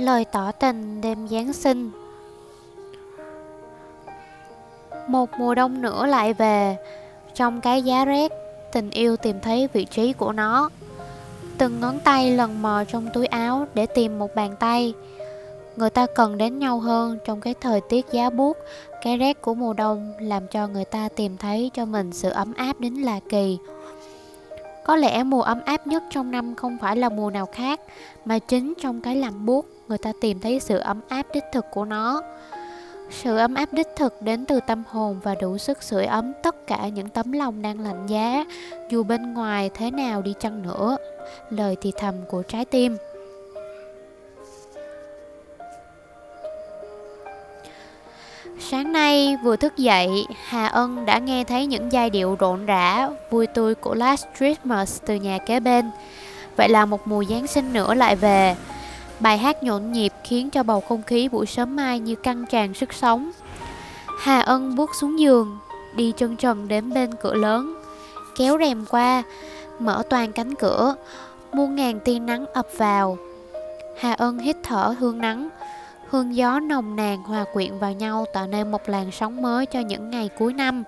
Lời 0.00 0.24
tỏ 0.24 0.52
tình 0.52 1.00
đêm 1.00 1.28
Giáng 1.28 1.52
sinh. 1.52 1.90
Một 5.08 5.30
mùa 5.38 5.54
đông 5.54 5.82
nữa 5.82 6.06
lại 6.06 6.34
về. 6.34 6.76
Trong 7.34 7.60
cái 7.60 7.82
giá 7.82 8.04
rét, 8.04 8.32
Tình 8.72 8.90
yêu 8.90 9.16
tìm 9.16 9.40
thấy 9.40 9.68
vị 9.72 9.84
trí 9.84 10.12
của 10.12 10.32
nó. 10.32 10.70
Từng 11.58 11.80
ngón 11.80 11.98
tay 12.04 12.30
lần 12.30 12.62
mò 12.62 12.84
trong 12.84 13.08
túi 13.14 13.26
áo 13.26 13.66
Để 13.74 13.86
tìm 13.86 14.18
một 14.18 14.34
bàn 14.34 14.56
tay. 14.60 14.94
Người 15.76 15.90
ta 15.90 16.06
cần 16.14 16.38
đến 16.38 16.58
nhau 16.58 16.80
hơn 16.80 17.18
Trong 17.24 17.40
cái 17.40 17.54
thời 17.60 17.80
tiết 17.88 18.06
giá 18.12 18.30
buốt. 18.30 18.56
Cái 19.02 19.16
rét 19.16 19.42
của 19.42 19.54
mùa 19.54 19.72
đông 19.72 20.12
Làm 20.20 20.46
cho 20.46 20.66
người 20.66 20.84
ta 20.84 21.08
tìm 21.16 21.36
thấy 21.36 21.70
cho 21.74 21.84
mình 21.84 22.12
sự 22.12 22.30
ấm 22.30 22.54
áp 22.54 22.80
đến 22.80 22.94
lạ 22.94 23.20
kỳ 23.28 23.58
có 24.84 24.96
lẽ 24.96 25.22
mùa 25.22 25.42
ấm 25.42 25.60
áp 25.64 25.86
nhất 25.86 26.02
trong 26.10 26.30
năm 26.30 26.54
không 26.54 26.78
phải 26.80 26.96
là 26.96 27.08
mùa 27.08 27.30
nào 27.30 27.46
khác, 27.46 27.80
mà 28.24 28.38
chính 28.38 28.74
trong 28.80 29.00
cái 29.00 29.16
lạnh 29.16 29.46
buốt 29.46 29.66
người 29.88 29.98
ta 29.98 30.12
tìm 30.20 30.40
thấy 30.40 30.60
sự 30.60 30.78
ấm 30.78 31.00
áp 31.08 31.26
đích 31.34 31.44
thực 31.52 31.64
của 31.70 31.84
nó. 31.84 32.22
Sự 33.10 33.36
ấm 33.36 33.54
áp 33.54 33.72
đích 33.72 33.88
thực 33.96 34.22
đến 34.22 34.44
từ 34.44 34.60
tâm 34.66 34.82
hồn 34.88 35.20
và 35.22 35.34
đủ 35.34 35.58
sức 35.58 35.82
sưởi 35.82 36.04
ấm 36.04 36.32
tất 36.42 36.66
cả 36.66 36.88
những 36.88 37.08
tấm 37.08 37.32
lòng 37.32 37.62
đang 37.62 37.80
lạnh 37.80 38.06
giá, 38.06 38.44
dù 38.90 39.02
bên 39.02 39.34
ngoài 39.34 39.70
thế 39.74 39.90
nào 39.90 40.22
đi 40.22 40.34
chăng 40.40 40.62
nữa. 40.62 40.96
Lời 41.50 41.76
thì 41.80 41.92
thầm 41.96 42.14
của 42.28 42.42
trái 42.42 42.64
tim. 42.64 42.96
Sáng 48.70 48.92
nay 48.92 49.36
vừa 49.42 49.56
thức 49.56 49.76
dậy, 49.76 50.26
Hà 50.44 50.66
Ân 50.66 51.06
đã 51.06 51.18
nghe 51.18 51.44
thấy 51.44 51.66
những 51.66 51.92
giai 51.92 52.10
điệu 52.10 52.36
rộn 52.38 52.66
rã, 52.66 53.08
vui 53.30 53.46
tươi 53.46 53.74
của 53.74 53.94
Last 53.94 54.26
Christmas 54.38 55.00
từ 55.06 55.14
nhà 55.14 55.38
kế 55.38 55.60
bên. 55.60 55.90
Vậy 56.56 56.68
là 56.68 56.86
một 56.86 57.08
mùa 57.08 57.24
Giáng 57.24 57.46
sinh 57.46 57.72
nữa 57.72 57.94
lại 57.94 58.16
về. 58.16 58.56
Bài 59.20 59.38
hát 59.38 59.62
nhộn 59.62 59.92
nhịp 59.92 60.12
khiến 60.24 60.50
cho 60.50 60.62
bầu 60.62 60.80
không 60.80 61.02
khí 61.02 61.28
buổi 61.28 61.46
sớm 61.46 61.76
mai 61.76 61.98
như 61.98 62.14
căng 62.14 62.46
tràn 62.46 62.74
sức 62.74 62.92
sống. 62.92 63.30
Hà 64.18 64.40
Ân 64.40 64.76
bước 64.76 64.90
xuống 65.00 65.18
giường, 65.18 65.58
đi 65.96 66.12
chân 66.16 66.36
trần 66.36 66.68
đến 66.68 66.94
bên 66.94 67.10
cửa 67.22 67.34
lớn, 67.34 67.74
kéo 68.36 68.58
rèm 68.58 68.84
qua, 68.86 69.22
mở 69.78 70.02
toàn 70.10 70.32
cánh 70.32 70.54
cửa, 70.54 70.94
muôn 71.52 71.74
ngàn 71.74 72.00
tia 72.00 72.18
nắng 72.18 72.46
ập 72.46 72.66
vào. 72.76 73.18
Hà 73.98 74.12
Ân 74.12 74.38
hít 74.38 74.56
thở 74.62 74.94
hương 74.98 75.18
nắng, 75.18 75.48
hương 76.10 76.36
gió 76.36 76.60
nồng 76.60 76.96
nàn 76.96 77.22
hòa 77.22 77.44
quyện 77.52 77.78
vào 77.78 77.92
nhau 77.92 78.24
tạo 78.32 78.46
nên 78.46 78.70
một 78.70 78.88
làn 78.88 79.10
sóng 79.10 79.42
mới 79.42 79.66
cho 79.66 79.80
những 79.80 80.10
ngày 80.10 80.30
cuối 80.38 80.52
năm. 80.52 80.84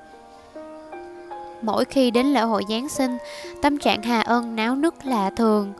Mỗi 1.62 1.84
khi 1.84 2.10
đến 2.10 2.26
lễ 2.26 2.40
hội 2.40 2.62
Giáng 2.68 2.88
sinh, 2.88 3.18
tâm 3.62 3.78
trạng 3.78 4.02
Hà 4.02 4.20
Ân 4.20 4.56
náo 4.56 4.74
nức 4.74 4.94
lạ 5.04 5.30
thường. 5.36 5.72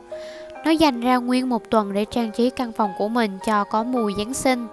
Nó 0.65 0.71
dành 0.71 1.01
ra 1.01 1.15
nguyên 1.15 1.49
một 1.49 1.69
tuần 1.69 1.93
để 1.93 2.05
trang 2.05 2.31
trí 2.31 2.49
căn 2.49 2.71
phòng 2.71 2.91
của 2.97 3.07
mình 3.07 3.37
cho 3.45 3.63
có 3.63 3.83
mùi 3.83 4.13
Giáng 4.17 4.33
sinh. 4.33 4.67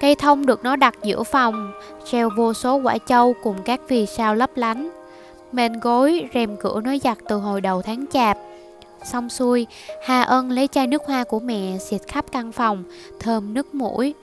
Cây 0.00 0.14
thông 0.14 0.46
được 0.46 0.64
nó 0.64 0.76
đặt 0.76 0.94
giữa 1.02 1.22
phòng, 1.22 1.72
treo 2.10 2.30
vô 2.36 2.52
số 2.54 2.76
quả 2.76 2.98
châu 3.06 3.34
cùng 3.42 3.56
các 3.64 3.80
vì 3.88 4.06
sao 4.06 4.34
lấp 4.34 4.50
lánh. 4.54 4.90
Mền 5.52 5.80
gối, 5.80 6.28
rèm 6.34 6.56
cửa 6.56 6.80
nó 6.84 6.96
giặt 7.04 7.18
từ 7.28 7.36
hồi 7.36 7.60
đầu 7.60 7.82
tháng 7.82 8.04
chạp. 8.12 8.38
Xong 9.04 9.28
xuôi, 9.28 9.66
Hà 10.02 10.22
Ân 10.22 10.50
lấy 10.50 10.68
chai 10.68 10.86
nước 10.86 11.02
hoa 11.06 11.24
của 11.24 11.40
mẹ 11.40 11.78
xịt 11.78 12.02
khắp 12.06 12.24
căn 12.32 12.52
phòng, 12.52 12.84
thơm 13.20 13.54
nức 13.54 13.74
mũi. 13.74 14.14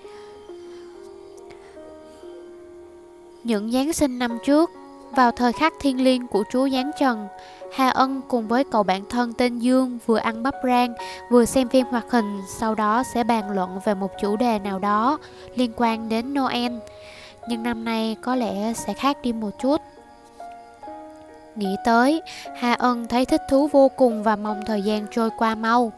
Những 3.43 3.71
Giáng 3.71 3.93
sinh 3.93 4.19
năm 4.19 4.37
trước, 4.45 4.71
vào 5.15 5.31
thời 5.31 5.53
khắc 5.53 5.73
thiên 5.79 6.03
liêng 6.03 6.27
của 6.27 6.43
Chúa 6.51 6.69
Giáng 6.69 6.91
Trần, 6.99 7.27
Hà 7.73 7.89
Ân 7.89 8.21
cùng 8.27 8.47
với 8.47 8.63
cậu 8.63 8.83
bạn 8.83 9.01
thân 9.09 9.33
tên 9.33 9.59
Dương 9.59 9.99
vừa 10.05 10.17
ăn 10.17 10.43
bắp 10.43 10.55
rang, 10.63 10.93
vừa 11.29 11.45
xem 11.45 11.69
phim 11.69 11.85
hoạt 11.85 12.11
hình, 12.11 12.41
sau 12.59 12.75
đó 12.75 13.03
sẽ 13.13 13.23
bàn 13.23 13.51
luận 13.51 13.79
về 13.85 13.93
một 13.93 14.11
chủ 14.21 14.35
đề 14.35 14.59
nào 14.59 14.79
đó 14.79 15.17
liên 15.55 15.71
quan 15.75 16.09
đến 16.09 16.33
Noel. 16.33 16.73
Nhưng 17.47 17.63
năm 17.63 17.85
nay 17.85 18.15
có 18.21 18.35
lẽ 18.35 18.73
sẽ 18.73 18.93
khác 18.93 19.17
đi 19.23 19.33
một 19.33 19.49
chút. 19.61 19.81
Nghĩ 21.55 21.75
tới, 21.85 22.21
Hà 22.55 22.73
Ân 22.73 23.07
thấy 23.07 23.25
thích 23.25 23.41
thú 23.49 23.67
vô 23.67 23.91
cùng 23.95 24.23
và 24.23 24.35
mong 24.35 24.61
thời 24.65 24.81
gian 24.81 25.07
trôi 25.11 25.29
qua 25.37 25.55
mau. 25.55 25.91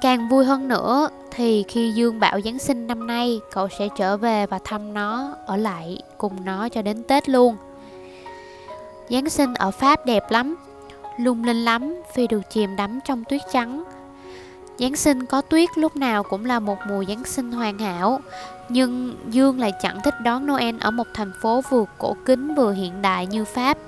Càng 0.00 0.28
vui 0.28 0.44
hơn 0.44 0.68
nữa 0.68 1.08
thì 1.30 1.64
khi 1.68 1.92
Dương 1.92 2.20
bảo 2.20 2.40
Giáng 2.40 2.58
sinh 2.58 2.86
năm 2.86 3.06
nay, 3.06 3.40
cậu 3.52 3.68
sẽ 3.78 3.88
trở 3.96 4.16
về 4.16 4.46
và 4.46 4.58
thăm 4.64 4.94
nó, 4.94 5.36
ở 5.46 5.56
lại 5.56 5.98
cùng 6.18 6.44
nó 6.44 6.68
cho 6.68 6.82
đến 6.82 7.02
Tết 7.02 7.28
luôn. 7.28 7.56
Giáng 9.08 9.30
sinh 9.30 9.54
ở 9.54 9.70
Pháp 9.70 10.06
đẹp 10.06 10.30
lắm, 10.30 10.56
lung 11.18 11.44
linh 11.44 11.64
lắm 11.64 11.94
vì 12.14 12.26
được 12.26 12.50
chìm 12.50 12.76
đắm 12.76 13.00
trong 13.04 13.24
tuyết 13.24 13.40
trắng. 13.52 13.84
Giáng 14.78 14.96
sinh 14.96 15.26
có 15.26 15.40
tuyết 15.40 15.68
lúc 15.76 15.96
nào 15.96 16.22
cũng 16.22 16.44
là 16.44 16.60
một 16.60 16.78
mùa 16.88 17.04
Giáng 17.08 17.24
sinh 17.24 17.52
hoàn 17.52 17.78
hảo, 17.78 18.20
nhưng 18.68 19.16
Dương 19.30 19.60
lại 19.60 19.72
chẳng 19.82 20.00
thích 20.04 20.14
đón 20.20 20.46
Noel 20.46 20.76
ở 20.80 20.90
một 20.90 21.06
thành 21.14 21.32
phố 21.42 21.60
vừa 21.70 21.84
cổ 21.98 22.16
kính 22.24 22.54
vừa 22.54 22.72
hiện 22.72 23.02
đại 23.02 23.26
như 23.26 23.44
Pháp. 23.44 23.78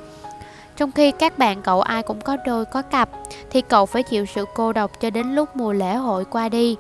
Trong 0.77 0.93
khi 0.93 1.11
các 1.11 1.39
bạn 1.39 1.63
cậu 1.63 1.81
ai 1.81 2.03
cũng 2.03 2.21
có 2.21 2.37
đôi, 2.47 2.65
có 2.65 2.83
cặp, 2.83 3.09
Thì 3.51 3.63
cậu 3.63 3.87
phải 3.87 4.03
chịu 4.03 4.27
sự 4.27 4.45
cô 4.55 4.73
độc 4.73 5.01
cho 5.01 5.11
đến 5.11 5.35
lúc 5.35 5.57
mùa 5.57 5.73
lễ 5.73 5.95
hội 5.95 6.25
qua 6.25 6.49
đi 6.49 6.77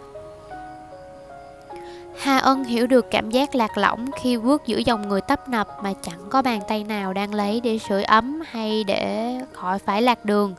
Hà 2.19 2.39
Ân 2.39 2.65
hiểu 2.65 2.87
được 2.87 3.07
cảm 3.11 3.31
giác 3.31 3.55
lạc 3.55 3.79
lõng 3.79 4.11
khi 4.23 4.37
bước 4.37 4.63
giữa 4.67 4.79
dòng 4.79 5.09
người 5.09 5.21
tấp 5.21 5.49
nập 5.49 5.69
mà 5.83 5.93
chẳng 6.03 6.31
có 6.31 6.43
bàn 6.43 6.61
tay 6.69 6.85
nào 6.85 7.13
đang 7.13 7.35
lấy 7.35 7.61
để 7.61 7.79
sưởi 7.79 8.03
ấm 8.03 8.43
hay 8.51 8.85
để 8.85 9.35
khỏi 9.53 9.79
phải 9.79 10.03
lạc 10.03 10.25
đường. 10.25 10.55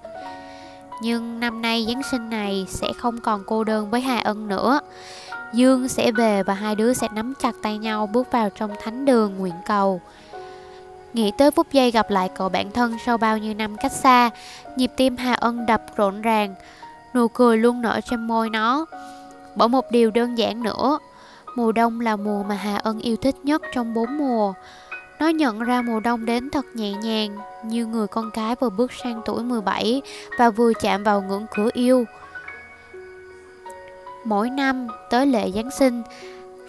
Nhưng 1.02 1.40
năm 1.40 1.62
nay 1.62 1.86
Giáng 1.88 2.02
sinh 2.12 2.30
này 2.30 2.66
sẽ 2.70 2.88
không 2.98 3.22
còn 3.22 3.44
cô 3.46 3.64
đơn 3.64 3.90
với 3.90 4.02
Hà 4.02 4.20
Ân 4.20 4.48
nữa. 4.48 4.80
Dương 5.54 5.88
sẽ 5.88 6.12
về 6.12 6.44
và 6.44 6.54
hai 6.54 6.76
đứa 6.76 6.94
sẽ 6.94 7.08
nắm 7.14 7.34
chặt 7.42 7.56
tay 7.64 7.78
nhau 7.78 8.08
bước 8.08 8.32
vào 8.32 8.50
trong 8.50 8.72
thánh 8.84 9.06
đường 9.06 9.38
nguyện 9.38 9.56
cầu. 9.66 10.02
Nghĩ 11.18 11.32
tới 11.32 11.52
phút 11.52 11.68
giây 11.72 11.92
gặp 11.92 12.10
lại 12.10 12.30
cậu 12.36 12.50
bạn 12.50 12.72
thân 12.72 12.98
sau 13.06 13.18
bao 13.18 13.38
nhiêu 13.38 13.54
năm 13.54 13.78
cách 13.78 13.92
xa, 13.92 14.30
nhịp 14.76 14.92
tim 14.98 15.18
Hà 15.18 15.34
Ân 15.34 15.66
đập 15.66 15.82
rộn 15.96 16.22
ràng, 16.22 16.56
nụ 17.14 17.28
cười 17.28 17.58
luôn 17.58 17.82
nở 17.82 18.00
trên 18.10 18.28
môi 18.28 18.50
nó. 18.50 18.86
Bỏ 19.56 19.68
một 19.68 19.92
điều 19.92 20.12
đơn 20.12 20.38
giản 20.38 20.64
nữa, 20.64 21.00
mùa 21.56 21.72
đông 21.72 22.00
là 22.00 22.16
mùa 22.16 22.44
mà 22.44 22.56
Hà 22.56 22.78
Ân 22.78 23.00
yêu 23.00 23.16
thích 23.16 23.36
nhất 23.44 23.62
trong 23.74 23.94
bốn 23.94 24.18
mùa. 24.18 24.54
Nó 25.20 25.28
nhận 25.28 25.60
ra 25.60 25.82
mùa 25.82 26.00
đông 26.00 26.26
đến 26.26 26.50
thật 26.50 26.66
nhẹ 26.74 26.92
nhàng, 26.92 27.38
như 27.64 27.86
người 27.86 28.08
con 28.08 28.32
cái 28.32 28.56
vừa 28.60 28.70
bước 28.70 28.92
sang 29.04 29.22
tuổi 29.26 29.44
17 29.44 30.02
và 30.40 30.50
vừa 30.50 30.74
chạm 30.74 31.04
vào 31.04 31.22
ngưỡng 31.22 31.46
cửa 31.56 31.70
yêu. 31.74 32.06
Mỗi 34.26 34.50
năm 34.50 34.88
tới 35.10 35.26
lễ 35.26 35.52
Giáng 35.52 35.72
sinh, 35.72 36.04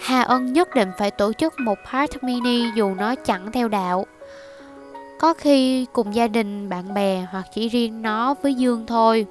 Hà 0.00 0.22
Ân 0.22 0.52
nhất 0.52 0.68
định 0.74 0.90
phải 0.98 1.10
tổ 1.10 1.32
chức 1.32 1.60
một 1.60 1.78
party 1.92 2.18
mini 2.22 2.70
dù 2.76 2.94
nó 2.94 3.14
chẳng 3.14 3.52
theo 3.52 3.68
đạo. 3.68 4.06
Có 5.18 5.34
khi 5.34 5.86
cùng 5.92 6.14
gia 6.14 6.28
đình, 6.28 6.68
bạn 6.68 6.94
bè 6.94 7.26
hoặc 7.30 7.46
chỉ 7.54 7.68
riêng 7.68 8.02
nó 8.02 8.34
với 8.42 8.54
Dương 8.54 8.86
thôi. 8.86 9.26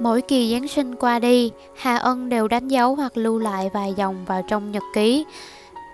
Mỗi 0.00 0.22
kỳ 0.22 0.52
Giáng 0.52 0.68
sinh 0.68 0.94
qua 0.94 1.18
đi, 1.18 1.50
Hà 1.76 1.96
Ân 1.96 2.28
đều 2.28 2.48
đánh 2.48 2.68
dấu 2.68 2.94
hoặc 2.94 3.16
lưu 3.16 3.38
lại 3.38 3.70
vài 3.72 3.94
dòng 3.96 4.24
vào 4.24 4.42
trong 4.48 4.72
nhật 4.72 4.82
ký. 4.94 5.24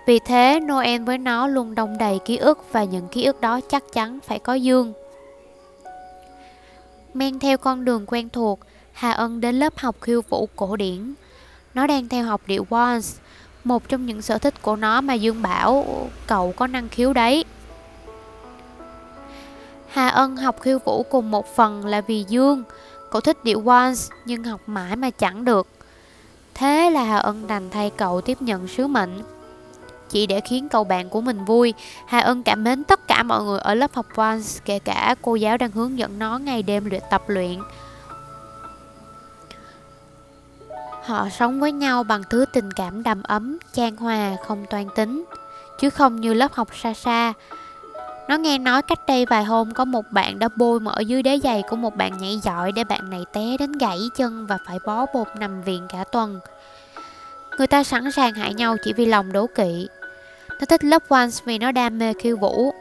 Vì 0.07 0.19
thế, 0.19 0.59
Noel 0.59 1.03
với 1.03 1.17
nó 1.17 1.47
luôn 1.47 1.75
đông 1.75 1.97
đầy 1.97 2.19
ký 2.25 2.37
ức 2.37 2.65
và 2.71 2.83
những 2.83 3.07
ký 3.07 3.23
ức 3.23 3.41
đó 3.41 3.59
chắc 3.69 3.83
chắn 3.93 4.19
phải 4.27 4.39
có 4.39 4.53
Dương. 4.53 4.93
Men 7.13 7.39
theo 7.39 7.57
con 7.57 7.85
đường 7.85 8.05
quen 8.07 8.29
thuộc, 8.29 8.59
Hà 8.93 9.11
Ân 9.11 9.41
đến 9.41 9.55
lớp 9.55 9.77
học 9.77 9.95
khiêu 10.01 10.21
vũ 10.29 10.49
cổ 10.55 10.75
điển. 10.75 11.13
Nó 11.73 11.87
đang 11.87 12.09
theo 12.09 12.25
học 12.25 12.41
điệu 12.47 12.65
waltz, 12.69 13.19
một 13.63 13.89
trong 13.89 14.05
những 14.05 14.21
sở 14.21 14.37
thích 14.37 14.61
của 14.61 14.75
nó 14.75 15.01
mà 15.01 15.13
Dương 15.13 15.41
bảo 15.41 15.85
cậu 16.27 16.53
có 16.55 16.67
năng 16.67 16.89
khiếu 16.89 17.13
đấy. 17.13 17.45
Hà 19.91 20.07
Ân 20.07 20.37
học 20.37 20.61
khiêu 20.61 20.79
vũ 20.85 21.03
cùng 21.03 21.31
một 21.31 21.55
phần 21.55 21.85
là 21.85 22.01
vì 22.01 22.25
Dương. 22.27 22.63
Cậu 23.11 23.21
thích 23.21 23.43
điệu 23.43 23.61
waltz 23.61 24.09
nhưng 24.25 24.43
học 24.43 24.61
mãi 24.67 24.95
mà 24.95 25.09
chẳng 25.09 25.45
được. 25.45 25.67
Thế 26.53 26.89
là 26.89 27.03
Hà 27.03 27.17
Ân 27.17 27.47
đành 27.47 27.69
thay 27.69 27.89
cậu 27.89 28.21
tiếp 28.21 28.41
nhận 28.41 28.67
sứ 28.67 28.87
mệnh. 28.87 29.21
Chỉ 30.09 30.27
để 30.27 30.41
khiến 30.41 30.69
cậu 30.69 30.83
bạn 30.83 31.09
của 31.09 31.21
mình 31.21 31.45
vui 31.45 31.73
Hà 32.07 32.19
Ân 32.19 32.43
cảm 32.43 32.63
mến 32.63 32.83
tất 32.83 33.07
cả 33.07 33.23
mọi 33.23 33.43
người 33.43 33.59
ở 33.59 33.73
lớp 33.73 33.93
học 33.93 34.05
waltz 34.15 34.59
Kể 34.65 34.79
cả 34.79 35.15
cô 35.21 35.35
giáo 35.35 35.57
đang 35.57 35.71
hướng 35.71 35.97
dẫn 35.97 36.19
nó 36.19 36.37
ngày 36.37 36.63
đêm 36.63 36.85
luyện 36.85 37.01
tập 37.09 37.23
luyện. 37.27 37.59
Họ 41.03 41.29
sống 41.29 41.59
với 41.59 41.71
nhau 41.71 42.03
bằng 42.03 42.21
thứ 42.29 42.45
tình 42.53 42.71
cảm 42.71 43.03
đầm 43.03 43.23
ấm, 43.23 43.57
chan 43.73 43.97
hòa, 43.97 44.35
không 44.47 44.65
toan 44.69 44.85
tính. 44.95 45.25
Chứ 45.79 45.89
không 45.89 46.21
như 46.21 46.33
lớp 46.33 46.53
học 46.53 46.67
xa 46.81 46.93
xa 46.93 47.33
nó 48.29 48.37
nghe 48.37 48.57
nói 48.57 48.81
cách 48.81 48.99
đây 49.07 49.25
vài 49.25 49.43
hôm 49.43 49.71
có 49.71 49.85
một 49.85 50.05
bạn 50.11 50.39
đã 50.39 50.49
bôi 50.55 50.79
mỡ 50.79 50.99
dưới 50.99 51.23
đế 51.23 51.39
giày 51.43 51.63
của 51.69 51.75
một 51.75 51.95
bạn 51.95 52.17
nhảy 52.17 52.39
giỏi 52.43 52.71
để 52.71 52.83
bạn 52.83 53.09
này 53.09 53.21
té 53.33 53.57
đến 53.59 53.71
gãy 53.71 53.99
chân 54.15 54.45
và 54.47 54.57
phải 54.67 54.77
bó 54.85 55.05
bột 55.13 55.27
nằm 55.39 55.63
viện 55.63 55.87
cả 55.89 56.03
tuần. 56.11 56.39
Người 57.57 57.67
ta 57.67 57.83
sẵn 57.83 58.11
sàng 58.11 58.33
hại 58.33 58.53
nhau 58.53 58.75
chỉ 58.83 58.93
vì 58.93 59.05
lòng 59.05 59.31
đố 59.31 59.47
kỵ. 59.55 59.87
Nó 60.49 60.65
thích 60.69 60.83
lớp 60.83 61.03
Once 61.09 61.37
vì 61.45 61.57
nó 61.57 61.71
đam 61.71 61.99
mê 61.99 62.13
khiêu 62.13 62.37
vũ. 62.37 62.73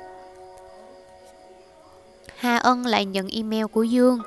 Hà 2.37 2.59
Ân 2.59 2.87
lại 2.87 3.05
nhận 3.05 3.29
email 3.29 3.67
của 3.67 3.83
Dương 3.83 4.21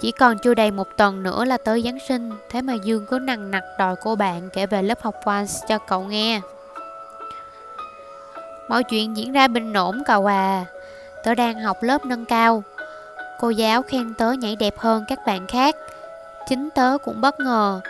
Chỉ 0.00 0.12
còn 0.12 0.38
chưa 0.38 0.54
đầy 0.54 0.70
một 0.70 0.86
tuần 0.96 1.22
nữa 1.22 1.44
là 1.44 1.56
tới 1.56 1.82
Giáng 1.82 1.98
sinh, 2.08 2.32
Thế 2.50 2.62
mà 2.62 2.74
Dương 2.84 3.06
cứ 3.10 3.18
nằng 3.18 3.50
nặc 3.50 3.64
đòi 3.78 3.96
cô 4.02 4.16
bạn 4.16 4.48
kể 4.52 4.66
về 4.66 4.82
lớp 4.82 5.02
học 5.02 5.14
Once 5.24 5.52
cho 5.68 5.78
cậu 5.78 6.02
nghe 6.02 6.40
Mọi 8.68 8.84
chuyện 8.84 9.16
diễn 9.16 9.32
ra 9.32 9.48
bình 9.48 9.72
ổn 9.72 10.02
cậu 10.06 10.26
à 10.26 10.64
Tớ 11.24 11.34
đang 11.34 11.60
học 11.60 11.82
lớp 11.82 12.06
nâng 12.06 12.24
cao. 12.24 12.62
Cô 13.40 13.50
giáo 13.50 13.82
khen 13.82 14.14
tớ 14.14 14.32
nhảy 14.32 14.56
đẹp 14.56 14.78
hơn 14.78 15.04
các 15.08 15.18
bạn 15.26 15.46
khác. 15.46 15.76
Chính 16.48 16.68
tớ 16.74 16.98
cũng 17.04 17.20
bất 17.20 17.40
ngờ. 17.40 17.80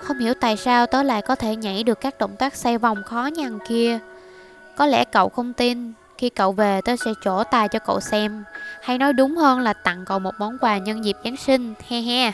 Không 0.00 0.18
hiểu 0.18 0.34
tại 0.40 0.56
sao 0.56 0.86
tớ 0.86 1.02
lại 1.02 1.22
có 1.22 1.34
thể 1.34 1.56
nhảy 1.56 1.82
được 1.82 2.00
các 2.00 2.18
động 2.18 2.36
tác 2.36 2.54
xoay 2.54 2.78
vòng 2.78 3.02
khó 3.02 3.26
nhằn 3.26 3.58
kia. 3.68 3.98
Có 4.76 4.86
lẽ 4.86 5.04
cậu 5.04 5.28
không 5.28 5.52
tin, 5.52 5.92
Khi 6.18 6.28
cậu 6.28 6.52
về 6.52 6.80
tớ 6.80 6.96
sẽ 7.04 7.10
trổ 7.24 7.44
tài 7.44 7.68
cho 7.68 7.78
cậu 7.78 8.00
xem. 8.00 8.44
Hay 8.82 8.98
nói 8.98 9.12
đúng 9.12 9.36
hơn 9.36 9.60
là 9.60 9.72
tặng 9.72 10.04
cậu 10.06 10.18
một 10.18 10.34
món 10.38 10.58
quà 10.58 10.78
nhân 10.78 11.04
dịp 11.04 11.16
Giáng 11.24 11.36
sinh, 11.36 11.74
He 11.88 12.00
he. 12.00 12.32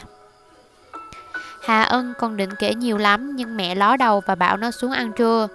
Hà 1.63 1.83
Ân 1.83 2.15
còn 2.19 2.37
định 2.37 2.51
kể 2.59 2.75
nhiều 2.75 2.99
lắm, 2.99 3.37
Nhưng 3.37 3.57
mẹ 3.57 3.75
ló 3.75 3.97
đầu 3.97 4.23
và 4.27 4.35
bảo 4.35 4.57
nó 4.57 4.71
xuống 4.71 4.91
ăn 4.91 5.13
trưa 5.13 5.49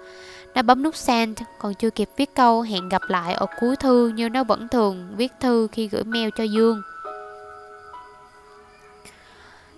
nó 0.56 0.62
bấm 0.62 0.84
nút 0.84 0.96
send, 0.96 1.40
còn 1.60 1.74
chưa 1.74 1.90
kịp 1.90 2.10
viết 2.18 2.36
câu 2.36 2.62
hẹn 2.62 2.90
gặp 2.90 3.02
lại 3.07 3.34
ở 3.34 3.46
cuối 3.60 3.75
thư 3.75 4.07
như 4.07 4.30
nó 4.30 4.44
vẫn 4.44 4.68
thường 4.68 5.07
viết 5.18 5.31
thư 5.40 5.68
khi 5.72 5.88
gửi 5.88 6.04
mail 6.04 6.30
cho 6.38 6.44
Dương. 6.44 6.81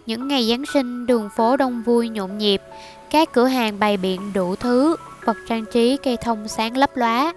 Những 0.05 0.27
ngày 0.27 0.47
Giáng 0.49 0.65
sinh, 0.73 1.05
đường 1.05 1.29
phố 1.35 1.57
đông 1.57 1.83
vui 1.83 2.09
nhộn 2.09 2.37
nhịp, 2.37 2.61
các 3.09 3.33
cửa 3.33 3.45
hàng 3.45 3.79
bày 3.79 3.97
biện 3.97 4.33
đủ 4.33 4.55
thứ, 4.55 4.95
vật 5.25 5.37
trang 5.47 5.65
trí 5.65 5.97
cây 5.97 6.17
thông 6.17 6.47
sáng 6.47 6.77
lấp 6.77 6.97
lóa. 6.97 7.33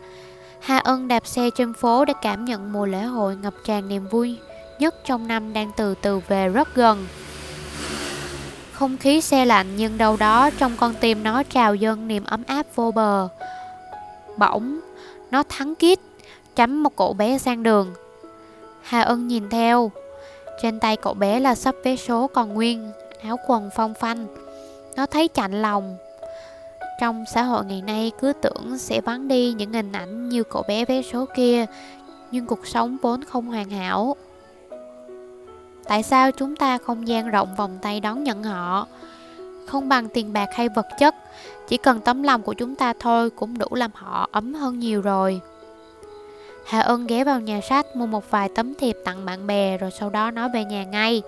Hà 0.60 0.78
Ân 0.78 1.08
đạp 1.08 1.26
xe 1.26 1.50
trên 1.56 1.72
phố 1.72 2.04
để 2.04 2.14
cảm 2.22 2.44
nhận 2.44 2.72
mùa 2.72 2.86
lễ 2.86 3.02
hội 3.02 3.36
ngập 3.36 3.54
tràn 3.64 3.88
niềm 3.88 4.08
vui 4.08 4.38
nhất 4.78 4.94
trong 5.04 5.28
năm 5.28 5.52
đang 5.52 5.70
từ 5.76 5.94
từ 6.02 6.20
về 6.28 6.48
rất 6.48 6.74
gần. 6.74 7.06
Không 8.80 8.96
khí 8.96 9.20
xe 9.20 9.44
lạnh 9.44 9.66
nhưng 9.76 9.98
đâu 9.98 10.16
đó 10.16 10.50
trong 10.58 10.72
con 10.76 10.94
tim 11.00 11.22
nó 11.22 11.42
trào 11.42 11.74
dâng 11.74 12.08
niềm 12.08 12.24
ấm 12.24 12.42
áp 12.46 12.66
vô 12.74 12.90
bờ. 12.90 13.28
Bỗng, 14.36 14.80
nó 15.30 15.42
thắng 15.48 15.74
kít, 15.74 15.98
chấm 16.56 16.82
một 16.82 16.96
cậu 16.96 17.12
bé 17.12 17.38
sang 17.38 17.62
đường. 17.62 17.94
Hà 18.82 19.00
Ân 19.00 19.28
nhìn 19.28 19.50
theo, 19.50 19.90
trên 20.62 20.80
tay 20.80 20.96
cậu 20.96 21.14
bé 21.14 21.40
là 21.40 21.54
sắp 21.54 21.74
vé 21.84 21.96
số 21.96 22.26
còn 22.26 22.54
nguyên, 22.54 22.92
áo 23.22 23.36
quần 23.46 23.70
phong 23.76 23.94
phanh. 23.94 24.26
Nó 24.96 25.06
thấy 25.06 25.28
chạnh 25.28 25.62
lòng. 25.62 25.96
Trong 27.00 27.24
xã 27.34 27.42
hội 27.42 27.64
ngày 27.64 27.82
nay 27.82 28.12
cứ 28.20 28.32
tưởng 28.42 28.78
sẽ 28.78 29.00
vắng 29.00 29.28
đi 29.28 29.52
những 29.52 29.72
hình 29.72 29.92
ảnh 29.92 30.28
như 30.28 30.42
cậu 30.42 30.62
bé 30.68 30.84
vé 30.84 31.02
số 31.02 31.26
kia, 31.36 31.66
nhưng 32.30 32.46
cuộc 32.46 32.66
sống 32.66 32.96
vốn 33.02 33.24
không 33.24 33.46
hoàn 33.46 33.70
hảo. 33.70 34.16
Tại 35.90 36.02
sao 36.02 36.32
chúng 36.32 36.56
ta 36.56 36.78
không 36.78 37.08
gian 37.08 37.30
rộng 37.30 37.54
vòng 37.56 37.78
tay 37.82 38.00
đón 38.00 38.24
nhận 38.24 38.42
họ? 38.42 38.86
Không 39.66 39.88
bằng 39.88 40.08
tiền 40.08 40.32
bạc 40.32 40.48
hay 40.54 40.68
vật 40.68 40.86
chất, 40.98 41.14
chỉ 41.68 41.76
cần 41.76 42.00
tấm 42.00 42.22
lòng 42.22 42.42
của 42.42 42.52
chúng 42.52 42.74
ta 42.74 42.92
thôi 43.00 43.30
cũng 43.30 43.58
đủ 43.58 43.66
làm 43.70 43.90
họ 43.94 44.28
ấm 44.32 44.54
hơn 44.54 44.78
nhiều 44.78 45.00
rồi. 45.00 45.40
Hà 46.66 46.80
Ân 46.80 47.06
ghé 47.06 47.24
vào 47.24 47.40
nhà 47.40 47.60
sách 47.60 47.96
mua 47.96 48.06
một 48.06 48.30
vài 48.30 48.48
tấm 48.48 48.74
thiệp 48.74 48.96
tặng 49.04 49.24
bạn 49.24 49.46
bè 49.46 49.78
rồi 49.78 49.90
sau 49.90 50.10
đó 50.10 50.30
nói 50.30 50.48
về 50.54 50.64
nhà 50.64 50.84
ngay. 50.84 51.22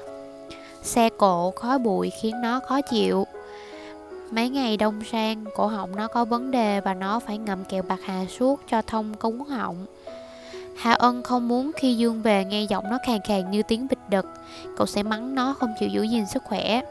Xe 0.82 1.09
cộ, 1.09 1.50
khói 1.50 1.79
bụi 1.79 2.11
khiến 2.11 2.41
nó 2.41 2.61
khó 2.69 2.81
chịu. 2.81 3.26
Mấy 4.31 4.49
ngày 4.49 4.76
đông 4.76 5.00
sang, 5.12 5.44
cổ 5.56 5.67
họng 5.67 5.97
nó 5.97 6.09
có 6.09 6.25
vấn 6.25 6.50
đề 6.50 6.81
và 6.81 6.94
nó 6.94 7.20
phải 7.20 7.38
ngậm 7.38 7.64
kẹo 7.64 7.82
bạc 7.82 8.00
hà 8.05 8.25
suốt 8.38 8.61
cho 8.70 8.82
thông 8.82 9.14
cống 9.14 9.44
họng. 9.44 9.87
Hà 10.76 10.92
Ân 10.92 11.22
không 11.22 11.48
muốn 11.48 11.70
khi 11.76 11.96
Dương 11.96 12.22
về 12.22 12.44
nghe 12.44 12.62
giọng 12.62 12.90
nó 12.90 12.98
khàn 13.06 13.20
khàn 13.20 13.50
như 13.50 13.62
tiếng 13.62 13.86
bịch 13.88 13.98
đực. 14.08 14.26
Cậu 14.76 14.86
sẽ 14.86 15.02
mắng 15.02 15.34
nó 15.34 15.54
không 15.60 15.74
chịu 15.80 15.88
giữ 15.88 16.02
gìn 16.02 16.26
sức 16.26 16.42
khỏe. 16.44 16.82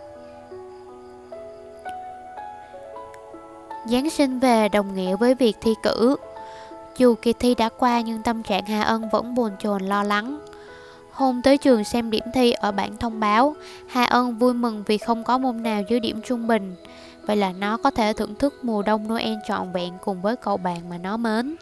Giáng 3.88 4.10
sinh 4.10 4.40
về, 4.40 4.70
đồng 4.70 4.96
nghĩa 4.96 5.16
với 5.16 5.36
việc 5.36 5.58
thi 5.62 5.74
cử. 5.84 6.16
Dù 6.98 7.16
kỳ 7.22 7.34
thi 7.34 7.56
đã 7.56 7.70
qua 7.78 8.02
nhưng 8.02 8.24
tâm 8.24 8.44
trạng 8.44 8.66
Hà 8.66 8.82
Ân 8.82 9.10
vẫn 9.10 9.36
buồn 9.36 9.52
chồn 9.60 9.82
lo 9.82 10.04
lắng. 10.04 10.40
Hôm 11.12 11.42
tới 11.42 11.58
trường 11.58 11.84
xem 11.84 12.12
điểm 12.12 12.24
thi 12.34 12.52
ở 12.52 12.72
bản 12.72 12.98
thông 12.98 13.20
báo 13.20 13.56
Hà 13.88 14.06
Ân 14.06 14.38
vui 14.38 14.54
mừng 14.54 14.84
vì 14.88 14.98
không 14.98 15.24
có 15.24 15.38
môn 15.38 15.64
nào 15.64 15.82
dưới 15.90 16.00
điểm 16.00 16.22
trung 16.22 16.48
bình. 16.48 16.76
Vậy 17.26 17.36
là 17.36 17.52
nó 17.52 17.78
có 17.78 17.92
thể 17.92 18.14
thưởng 18.14 18.36
thức 18.36 18.54
mùa 18.64 18.82
đông 18.82 19.08
Noel 19.08 19.36
trọn 19.48 19.72
vẹn 19.72 19.94
cùng 20.04 20.22
với 20.22 20.36
cậu 20.36 20.58
bạn 20.58 20.90
mà 20.90 20.98
nó 20.98 21.18
mến. 21.18 21.56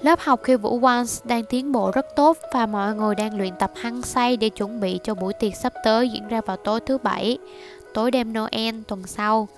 Lớp 0.00 0.20
học 0.20 0.40
khiêu 0.42 0.58
vũ 0.58 0.80
Once 0.82 1.12
đang 1.24 1.44
tiến 1.44 1.72
bộ 1.72 1.90
rất 1.94 2.06
tốt 2.16 2.36
và 2.52 2.66
mọi 2.66 2.94
người 2.94 3.14
đang 3.14 3.38
luyện 3.38 3.54
tập 3.58 3.72
hăng 3.76 4.02
say 4.02 4.36
để 4.36 4.48
chuẩn 4.48 4.80
bị 4.80 5.00
cho 5.04 5.14
buổi 5.14 5.32
tiệc 5.32 5.56
sắp 5.56 5.72
tới 5.84 6.08
diễn 6.08 6.28
ra 6.28 6.40
vào 6.40 6.56
tối 6.56 6.80
thứ 6.80 6.98
bảy, 6.98 7.38
tối 7.94 8.10
đêm 8.10 8.32
Noel 8.32 8.74
tuần 8.88 9.02
sau. 9.06 9.48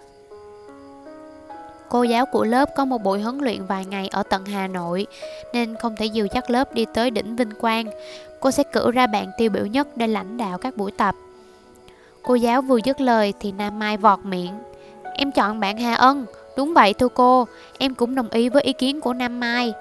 Cô 1.88 2.02
giáo 2.02 2.26
của 2.26 2.44
lớp 2.44 2.70
có 2.76 2.84
một 2.84 3.02
buổi 3.02 3.20
huấn 3.20 3.38
luyện 3.38 3.66
vài 3.66 3.84
ngày 3.84 4.08
ở 4.08 4.22
tận 4.22 4.44
Hà 4.44 4.66
Nội 4.66 5.06
nên 5.52 5.76
không 5.76 5.96
thể 5.96 6.06
dìu 6.06 6.26
dắt 6.34 6.50
lớp 6.50 6.74
đi 6.74 6.84
tới 6.94 7.10
đỉnh 7.10 7.36
Vinh 7.36 7.50
Quang. 7.60 7.86
Cô 8.40 8.50
sẽ 8.50 8.62
cử 8.72 8.90
ra 8.90 9.06
bạn 9.06 9.30
tiêu 9.38 9.50
biểu 9.50 9.66
nhất 9.66 9.96
để 9.96 10.06
lãnh 10.06 10.36
đạo 10.36 10.58
các 10.58 10.76
buổi 10.76 10.90
tập. 10.90 11.14
Cô 12.22 12.34
giáo 12.34 12.62
vừa 12.62 12.78
dứt 12.84 13.00
lời 13.00 13.32
thì 13.40 13.52
Nam 13.52 13.78
Mai 13.78 13.96
vọt 13.96 14.18
miệng. 14.24 14.58
Em 15.14 15.32
chọn 15.32 15.60
bạn 15.60 15.78
Hà 15.78 15.94
Ân. 15.94 16.26
Đúng 16.56 16.74
vậy 16.74 16.94
thưa 16.94 17.08
cô, 17.08 17.46
em 17.78 17.94
cũng 17.94 18.14
đồng 18.14 18.28
ý 18.30 18.48
với 18.48 18.62
ý 18.62 18.72
kiến 18.72 19.00
của 19.00 19.14
Nam 19.14 19.40
Mai. 19.40 19.72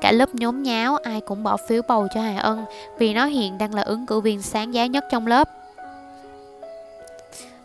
Cả 0.00 0.12
lớp 0.12 0.34
nhốn 0.34 0.62
nháo 0.62 0.96
ai 0.96 1.20
cũng 1.20 1.42
bỏ 1.42 1.56
phiếu 1.56 1.82
bầu 1.88 2.08
cho 2.14 2.20
Hà 2.20 2.38
Ân 2.38 2.64
vì 2.98 3.14
nó 3.14 3.24
hiện 3.26 3.58
đang 3.58 3.74
là 3.74 3.82
ứng 3.82 4.06
cử 4.06 4.20
viên 4.20 4.42
sáng 4.42 4.74
giá 4.74 4.86
nhất 4.86 5.04
trong 5.10 5.26
lớp. 5.26 5.48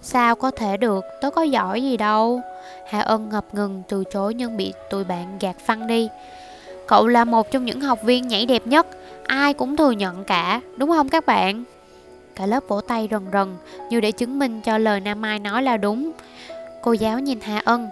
Sao 0.02 0.36
có 0.36 0.52
thể 0.52 0.78
được, 0.78 1.06
tớ 1.22 1.32
có 1.32 1.42
giỏi 1.42 1.84
gì 1.84 1.98
đâu. 1.98 2.42
Hà 2.90 3.00
Ân 3.00 3.30
ngập 3.30 3.46
ngừng 3.54 3.84
từ 3.88 4.04
chối 4.14 4.34
nhưng 4.34 4.58
bị 4.58 4.74
tụi 4.90 5.04
bạn 5.04 5.38
gạt 5.40 5.56
phăng 5.66 5.88
đi. 5.88 6.10
Cậu 6.88 7.08
là 7.08 7.26
một 7.26 7.52
trong 7.52 7.66
những 7.66 7.82
học 7.82 8.04
viên 8.04 8.28
nhảy 8.28 8.46
đẹp 8.46 8.68
nhất, 8.68 8.88
ai 9.26 9.54
cũng 9.54 9.76
thừa 9.76 9.92
nhận 9.92 10.24
cả, 10.24 10.62
đúng 10.78 10.90
không 10.90 11.10
các 11.10 11.26
bạn? 11.26 11.64
Cả 12.36 12.46
lớp 12.46 12.64
vỗ 12.68 12.82
tay 12.82 13.08
rần 13.12 13.26
rần, 13.34 13.56
như 13.90 14.02
để 14.02 14.12
chứng 14.12 14.40
minh 14.40 14.62
cho 14.62 14.78
lời 14.78 15.00
Nam 15.00 15.22
Mai 15.22 15.40
nói 15.40 15.64
là 15.64 15.78
đúng. 15.78 16.12
Cô 16.82 16.94
giáo 16.94 17.20
nhìn 17.20 17.40
Hà 17.42 17.62
Ân, 17.66 17.88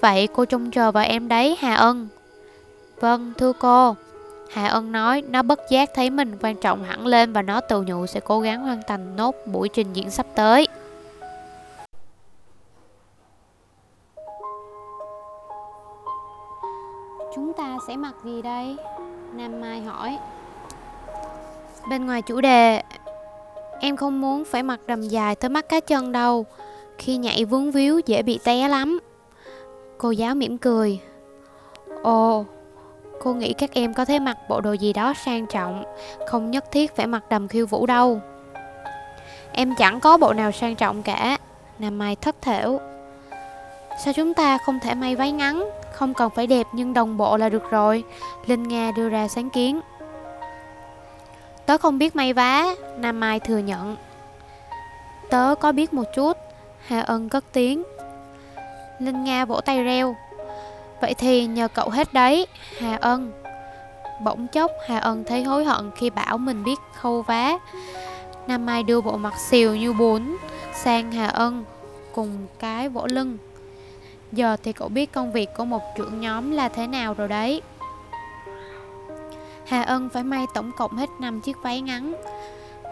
Vậy 0.00 0.28
cô 0.32 0.44
trông 0.44 0.70
chờ 0.70 0.92
vào 0.92 1.04
em 1.04 1.28
đấy 1.28 1.56
Hà 1.60 1.74
Ân 1.74 2.08
Vâng 3.00 3.32
thưa 3.38 3.52
cô 3.52 3.94
Hà 4.50 4.66
Ân 4.66 4.92
nói 4.92 5.22
nó 5.22 5.42
bất 5.42 5.60
giác 5.70 5.90
thấy 5.94 6.10
mình 6.10 6.36
quan 6.40 6.56
trọng 6.56 6.84
hẳn 6.84 7.06
lên 7.06 7.32
và 7.32 7.42
nó 7.42 7.60
tự 7.60 7.82
nhủ 7.82 8.06
sẽ 8.06 8.20
cố 8.20 8.40
gắng 8.40 8.62
hoàn 8.62 8.80
thành 8.86 9.16
nốt 9.16 9.34
buổi 9.46 9.68
trình 9.68 9.92
diễn 9.92 10.10
sắp 10.10 10.26
tới. 10.34 10.68
Chúng 17.34 17.52
ta 17.52 17.78
sẽ 17.88 17.96
mặc 17.96 18.14
gì 18.24 18.42
đây? 18.42 18.76
Nam 19.34 19.60
Mai 19.60 19.80
hỏi. 19.80 20.18
Bên 21.90 22.06
ngoài 22.06 22.22
chủ 22.22 22.40
đề, 22.40 22.82
em 23.80 23.96
không 23.96 24.20
muốn 24.20 24.44
phải 24.44 24.62
mặc 24.62 24.80
đầm 24.86 25.02
dài 25.02 25.34
tới 25.34 25.48
mắt 25.48 25.68
cá 25.68 25.80
chân 25.80 26.12
đâu. 26.12 26.46
Khi 26.98 27.16
nhảy 27.16 27.44
vướng 27.44 27.70
víu 27.70 28.00
dễ 28.06 28.22
bị 28.22 28.38
té 28.44 28.68
lắm. 28.68 29.00
Cô 30.00 30.10
giáo 30.10 30.34
mỉm 30.34 30.58
cười. 30.58 31.00
Ồ, 32.02 32.44
Cô 33.22 33.34
nghĩ 33.34 33.52
các 33.52 33.70
em 33.72 33.94
có 33.94 34.04
thể 34.04 34.18
mặc 34.18 34.36
bộ 34.48 34.60
đồ 34.60 34.72
gì 34.72 34.92
đó 34.92 35.14
sang 35.24 35.46
trọng, 35.46 35.84
Không 36.28 36.50
nhất 36.50 36.64
thiết 36.72 36.96
phải 36.96 37.06
mặc 37.06 37.24
đầm 37.30 37.48
khiêu 37.48 37.66
vũ 37.66 37.86
đâu. 37.86 38.20
Em 39.52 39.74
chẳng 39.74 40.00
có 40.00 40.16
bộ 40.16 40.32
nào 40.32 40.52
sang 40.52 40.76
trọng 40.76 41.02
cả, 41.02 41.38
Nam 41.78 41.98
Mai 41.98 42.16
thất 42.16 42.42
thểu. 42.42 42.80
Sao 44.04 44.12
chúng 44.12 44.34
ta 44.34 44.58
không 44.58 44.80
thể 44.80 44.94
may 44.94 45.16
váy 45.16 45.32
ngắn, 45.32 45.70
Không 45.92 46.14
cần 46.14 46.30
phải 46.30 46.46
đẹp 46.46 46.66
nhưng 46.72 46.94
đồng 46.94 47.16
bộ 47.16 47.36
là 47.36 47.48
được 47.48 47.70
rồi, 47.70 48.04
Linh 48.46 48.62
Nga 48.62 48.92
đưa 48.96 49.08
ra 49.08 49.28
sáng 49.28 49.50
kiến. 49.50 49.80
Tớ 51.66 51.78
không 51.78 51.98
biết 51.98 52.16
may 52.16 52.32
vá, 52.32 52.64
Nam 52.96 53.20
Mai 53.20 53.40
thừa 53.40 53.58
nhận. 53.58 53.96
Tớ 55.30 55.54
có 55.60 55.72
biết 55.72 55.92
một 55.92 56.04
chút, 56.14 56.36
Hà 56.86 57.00
Ân 57.00 57.28
cất 57.28 57.44
tiếng. 57.52 57.82
Linh 59.00 59.24
Nga 59.24 59.44
vỗ 59.44 59.60
tay 59.60 59.84
reo. 59.84 60.16
Vậy 61.00 61.14
thì 61.14 61.46
nhờ 61.46 61.68
cậu 61.68 61.90
hết 61.90 62.12
đấy, 62.12 62.46
Hà 62.78 62.96
Ân. 62.96 63.32
Bỗng 64.22 64.46
chốc, 64.46 64.70
Hà 64.86 64.98
Ân 64.98 65.24
thấy 65.24 65.44
hối 65.44 65.64
hận 65.64 65.90
khi 65.96 66.10
bảo 66.10 66.38
mình 66.38 66.64
biết 66.64 66.78
khâu 66.94 67.22
vá. 67.22 67.52
Nam 68.46 68.66
Mai 68.66 68.82
đưa 68.82 69.00
bộ 69.00 69.16
mặt 69.16 69.34
xìu 69.38 69.76
như 69.76 69.92
bún, 69.92 70.36
sang 70.74 71.12
Hà 71.12 71.26
Ân 71.26 71.64
cùng 72.14 72.46
cái 72.58 72.88
vỗ 72.88 73.06
lưng. 73.06 73.38
Giờ 74.32 74.56
thì 74.62 74.72
cậu 74.72 74.88
biết 74.88 75.12
công 75.12 75.32
việc 75.32 75.54
của 75.56 75.64
một 75.64 75.82
trưởng 75.96 76.20
nhóm 76.20 76.50
là 76.50 76.68
thế 76.68 76.86
nào 76.86 77.14
rồi 77.14 77.28
đấy. 77.28 77.62
Hà 79.66 79.82
Ân 79.82 80.08
phải 80.08 80.22
may 80.22 80.46
tổng 80.54 80.72
cộng 80.76 80.96
hết 80.96 81.10
5 81.20 81.40
chiếc 81.40 81.56
váy 81.62 81.80
ngắn. 81.80 82.14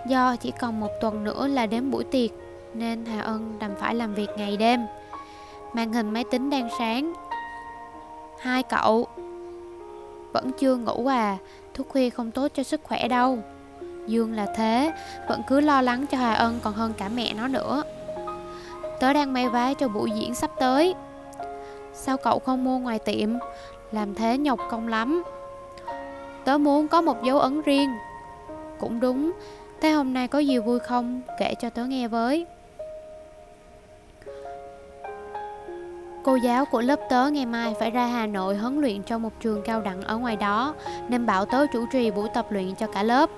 Do 0.06 0.36
chỉ 0.36 0.52
còn 0.60 0.80
một 0.80 0.90
tuần 1.00 1.24
nữa 1.24 1.46
là 1.46 1.66
đến 1.66 1.90
buổi 1.90 2.04
tiệc, 2.04 2.30
Nên 2.74 3.04
Hà 3.04 3.20
Ân 3.20 3.58
đành 3.58 3.74
phải 3.80 3.94
làm 3.94 4.14
việc 4.14 4.30
ngày 4.36 4.56
đêm. 4.56 4.86
Màn 5.72 5.92
hình 5.92 6.10
máy 6.10 6.24
tính 6.30 6.50
đang 6.50 6.68
sáng. 6.78 7.12
Hai 8.40 8.62
cậu. 8.62 9.06
Vẫn 10.32 10.50
chưa 10.58 10.76
ngủ 10.76 11.06
à? 11.06 11.36
Thuốc 11.74 11.88
khuya 11.88 12.10
không 12.10 12.30
tốt 12.30 12.48
cho 12.54 12.62
sức 12.62 12.80
khỏe 12.84 13.08
đâu. 13.08 13.38
Dương 14.06 14.32
là 14.32 14.46
thế. 14.56 14.92
Vẫn 15.28 15.42
cứ 15.48 15.60
lo 15.60 15.82
lắng 15.82 16.06
cho 16.06 16.18
Hà 16.18 16.34
Ân 16.34 16.60
còn 16.62 16.74
hơn 16.74 16.92
cả 16.96 17.08
mẹ 17.08 17.34
nó 17.34 17.48
nữa. 17.48 17.82
Tớ 19.00 19.12
đang 19.12 19.32
may 19.32 19.48
vá 19.48 19.74
cho 19.74 19.88
buổi 19.88 20.10
diễn 20.10 20.34
sắp 20.34 20.50
tới. 20.58 20.94
Sao 21.92 22.16
cậu 22.16 22.38
không 22.38 22.64
mua 22.64 22.78
ngoài 22.78 22.98
tiệm? 22.98 23.28
Làm 23.92 24.14
thế 24.14 24.38
nhọc 24.38 24.60
công 24.70 24.88
lắm. 24.88 25.22
Tớ 26.44 26.58
muốn 26.58 26.88
có 26.88 27.00
một 27.00 27.22
dấu 27.22 27.38
ấn 27.38 27.62
riêng. 27.62 27.90
Cũng 28.78 29.00
đúng. 29.00 29.32
Thế 29.80 29.90
hôm 29.90 30.14
nay 30.14 30.28
có 30.28 30.38
gì 30.38 30.58
vui 30.58 30.78
không? 30.78 31.20
Kể 31.38 31.54
cho 31.54 31.70
tớ 31.70 31.84
nghe 31.84 32.08
với. 32.08 32.46
Cô 36.22 36.36
giáo 36.36 36.64
của 36.64 36.80
lớp 36.80 37.00
tớ 37.08 37.30
ngày 37.30 37.46
mai 37.46 37.74
phải 37.80 37.90
ra 37.90 38.06
Hà 38.06 38.26
Nội 38.26 38.56
huấn 38.56 38.80
luyện 38.80 39.02
trong 39.02 39.22
một 39.22 39.32
trường 39.40 39.62
cao 39.62 39.80
đẳng 39.80 40.02
ở 40.02 40.16
ngoài 40.16 40.36
đó, 40.36 40.74
Nên 41.08 41.26
bảo 41.26 41.44
tớ 41.44 41.66
chủ 41.72 41.86
trì 41.92 42.10
buổi 42.10 42.28
tập 42.34 42.46
luyện 42.50 42.74
cho 42.74 42.86
cả 42.86 43.02
lớp. 43.02 43.30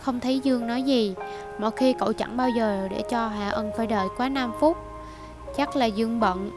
Không 0.00 0.20
thấy 0.20 0.40
Dương 0.40 0.66
nói 0.66 0.82
gì 0.82 1.14
Mọi 1.58 1.70
khi 1.70 1.92
cậu 1.92 2.12
chẳng 2.12 2.36
bao 2.36 2.50
giờ 2.50 2.88
để 2.90 3.02
cho 3.10 3.28
Hà 3.28 3.50
Ân 3.50 3.70
phải 3.76 3.86
đợi 3.86 4.06
quá 4.16 4.28
5 4.28 4.52
phút. 4.60 4.76
Chắc 5.56 5.76
là 5.76 5.86
Dương 5.86 6.20
bận, 6.20 6.50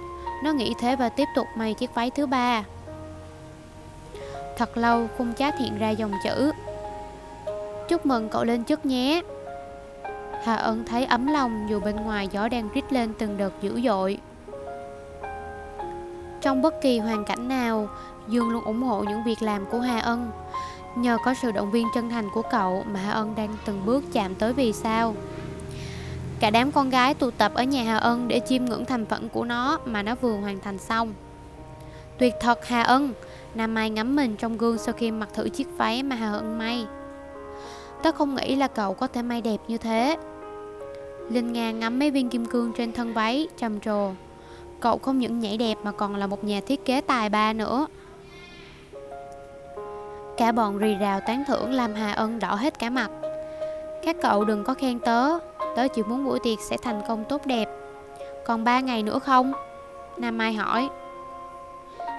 Nó 0.44 0.52
nghĩ 0.52 0.74
thế 0.80 0.96
và 0.96 1.10
tiếp 1.10 1.28
tục 1.36 1.48
may 1.58 1.74
chiếc 1.74 1.96
váy 1.96 2.10
thứ 2.10 2.26
ba. 2.26 2.64
Thật 4.58 4.78
lâu 4.78 5.08
khung 5.18 5.34
chat 5.34 5.60
hiện 5.60 5.78
ra 5.78 5.90
dòng 5.90 6.12
chữ. 6.24 6.52
Chúc 7.90 8.06
mừng 8.06 8.30
cậu 8.30 8.44
lên 8.44 8.64
chức 8.64 8.86
nhé. 8.86 9.22
Hà 10.44 10.56
Ân 10.56 10.86
thấy 10.86 11.06
ấm 11.06 11.28
lòng 11.28 11.68
dù 11.70 11.80
bên 11.80 11.96
ngoài 11.96 12.28
gió 12.32 12.48
đang 12.48 12.70
rít 12.74 12.94
lên 12.94 13.14
từng 13.20 13.38
đợt 13.38 13.52
dữ 13.62 13.82
dội. 13.82 14.20
Trong 16.46 16.62
bất 16.62 16.82
kỳ 16.82 17.00
hoàn 17.00 17.24
cảnh 17.24 17.48
nào, 17.48 17.90
Dương 18.28 18.50
luôn 18.50 18.64
ủng 18.64 18.84
hộ 18.84 19.04
những 19.04 19.24
việc 19.24 19.42
làm 19.42 19.66
của 19.66 19.80
Hà 19.80 20.00
Ân. 20.00 20.32
Nhờ 20.96 21.18
có 21.26 21.34
sự 21.42 21.52
động 21.52 21.72
viên 21.72 21.88
chân 21.96 22.10
thành 22.10 22.30
của 22.34 22.42
cậu 22.52 22.84
mà 22.88 23.00
Hà 23.00 23.12
Ân 23.12 23.36
đang 23.36 23.56
từng 23.66 23.86
bước 23.86 24.04
chạm 24.14 24.36
tới 24.36 24.54
vì 24.54 24.74
sao. 24.74 25.16
Cả 26.40 26.50
đám 26.50 26.72
con 26.72 26.90
gái 26.90 27.14
tụ 27.14 27.32
tập 27.32 27.52
ở 27.56 27.64
nhà 27.64 27.84
Hà 27.84 27.98
Ân 27.98 28.28
để 28.28 28.42
chiêm 28.48 28.66
ngưỡng 28.66 28.86
thành 28.86 29.06
phẩm 29.06 29.30
của 29.30 29.44
nó 29.44 29.80
mà 29.86 30.04
nó 30.04 30.16
vừa 30.16 30.38
hoàn 30.38 30.60
thành 30.60 30.78
xong. 30.78 31.14
Tuyệt 32.18 32.34
thật 32.42 32.68
Hà 32.68 32.84
Ân, 32.84 33.14
Nam 33.56 33.74
Mai 33.74 33.90
ngắm 33.90 34.16
mình 34.16 34.36
trong 34.36 34.58
gương 34.58 34.78
sau 34.78 34.94
khi 34.94 35.12
mặc 35.12 35.30
thử 35.34 35.50
chiếc 35.50 35.68
váy 35.78 36.04
mà 36.04 36.16
Hà 36.16 36.32
Ân 36.32 36.58
may. 36.58 36.86
Tớ 38.04 38.12
không 38.12 38.36
nghĩ 38.36 38.56
là 38.56 38.68
cậu 38.68 38.94
có 38.94 39.08
thể 39.08 39.22
may 39.22 39.42
đẹp 39.42 39.60
như 39.68 39.78
thế. 39.78 40.18
Linh 41.30 41.54
Nga 41.54 41.72
ngắm 41.72 42.00
mấy 42.00 42.12
viên 42.12 42.30
kim 42.30 42.46
cương 42.46 42.74
trên 42.78 42.92
thân 42.92 43.14
váy, 43.14 43.48
trầm 43.58 43.80
trồ. 43.80 44.12
Cậu 44.86 44.98
không 44.98 45.20
những 45.20 45.40
nhảy 45.40 45.58
đẹp 45.58 45.78
mà 45.84 45.92
còn 45.92 46.16
là 46.16 46.28
một 46.28 46.44
nhà 46.44 46.62
thiết 46.66 46.86
kế 46.86 47.02
tài 47.02 47.30
ba 47.30 47.54
nữa. 47.54 47.88
Cả 50.38 50.52
bọn 50.52 50.78
rì 50.78 50.96
rào 50.96 51.20
tán 51.28 51.44
thưởng 51.48 51.72
làm 51.72 51.94
Hà 51.94 52.12
Ân 52.12 52.40
đỏ 52.40 52.56
hết 52.56 52.80
cả 52.80 52.90
mặt. 52.90 53.12
Các 54.04 54.16
cậu 54.22 54.46
đừng 54.46 54.64
có 54.64 54.74
khen 54.74 55.00
tớ 55.00 55.40
Tớ 55.76 55.88
chỉ 55.88 56.04
muốn 56.04 56.26
buổi 56.26 56.40
tiệc 56.40 56.60
sẽ 56.60 56.78
thành 56.78 57.02
công 57.08 57.24
tốt 57.30 57.46
đẹp. 57.46 57.66
Còn 58.46 58.64
ba 58.64 58.80
ngày 58.80 59.04
nữa 59.04 59.20
không? 59.20 59.54
Nam 60.18 60.38
Mai 60.38 60.54
hỏi. 60.54 60.90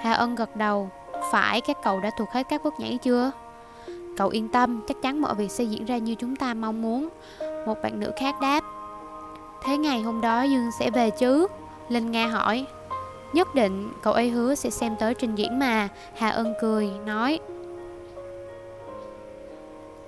Hà 0.02 0.12
Ân 0.12 0.34
gật 0.34 0.56
đầu. 0.56 0.90
Phải 1.32 1.60
các 1.60 1.76
cậu 1.84 2.00
đã 2.00 2.10
thuộc 2.18 2.28
hết 2.30 2.46
các 2.48 2.64
bước 2.64 2.74
nhảy 2.78 2.98
chưa? 3.02 3.30
Cậu 4.16 4.28
yên 4.28 4.48
tâm, 4.48 4.82
chắc 4.88 4.96
chắn 5.02 5.20
mọi 5.20 5.34
việc 5.34 5.50
sẽ 5.50 5.64
diễn 5.64 5.84
ra 5.84 5.98
như 5.98 6.14
chúng 6.14 6.36
ta 6.36 6.54
mong 6.54 6.82
muốn. 6.82 7.08
Một 7.66 7.82
bạn 7.82 8.00
nữ 8.00 8.12
khác 8.20 8.34
đáp. 8.40 8.64
Thế 9.64 9.76
ngày 9.76 10.00
hôm 10.00 10.20
đó 10.20 10.42
Dương 10.42 10.70
sẽ 10.78 10.90
về 10.90 11.10
chứ? 11.10 11.46
Linh 11.88 12.10
Nga 12.10 12.26
hỏi. 12.26 12.66
Nhất 13.32 13.54
định, 13.54 13.92
cậu 14.02 14.12
ấy 14.12 14.30
hứa 14.30 14.54
sẽ 14.54 14.70
xem 14.70 14.96
tới 14.98 15.14
trình 15.14 15.34
diễn 15.34 15.58
mà 15.58 15.88
Hà 16.16 16.30
Ân 16.30 16.54
cười, 16.60 16.90
nói. 17.06 17.40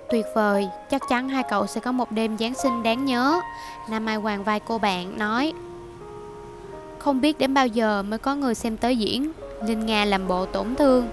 Tuyệt 0.09 0.25
vời, 0.35 0.69
chắc 0.91 1.01
chắn 1.09 1.29
hai 1.29 1.43
cậu 1.49 1.67
sẽ 1.67 1.81
có 1.81 1.91
một 1.91 2.11
đêm 2.11 2.37
Giáng 2.37 2.53
sinh 2.53 2.83
đáng 2.83 3.05
nhớ. 3.05 3.39
Nam 3.89 4.05
Mai 4.05 4.15
Hoàng 4.15 4.43
vai 4.43 4.59
cô 4.59 4.77
bạn 4.77 5.17
nói. 5.17 5.53
Không 6.99 7.21
biết 7.21 7.39
đến 7.39 7.53
bao 7.53 7.67
giờ 7.67 8.03
mới 8.03 8.19
có 8.19 8.35
người 8.35 8.55
xem 8.55 8.77
tới 8.77 8.97
diễn 8.97 9.31
Linh 9.67 9.85
Nga 9.85 10.05
làm 10.05 10.27
bộ 10.27 10.45
tổn 10.45 10.75
thương. 10.75 11.07